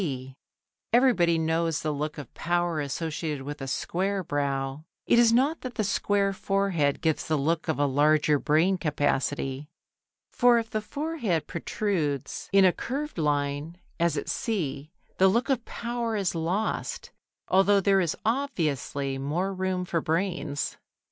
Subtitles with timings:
[0.01, 0.35] B).
[0.91, 5.75] Everybody knows the look of power associated with a square brow: it is not that
[5.75, 9.69] the square forehead gives the look of a larger brain capacity,
[10.31, 15.65] for if the forehead protrudes in a curved line, as at C, the look of
[15.65, 17.11] power is lost,
[17.47, 20.77] although there is obviously more room for brains.